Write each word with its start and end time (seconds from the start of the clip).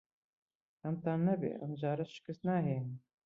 خەمتان 0.79 1.19
نەبێت. 1.27 1.57
ئەم 1.61 1.73
جارە 1.81 2.05
شکست 2.15 2.41
ناهێنین. 2.47 2.97